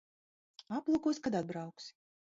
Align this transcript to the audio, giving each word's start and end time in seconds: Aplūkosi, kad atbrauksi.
Aplūkosi, 0.79 1.25
kad 1.29 1.39
atbrauksi. 1.43 1.99